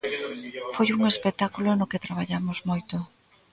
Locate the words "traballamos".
2.05-2.57